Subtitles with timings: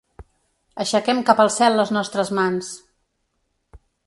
[0.83, 2.73] Aixequem cap al cel les nostres mans!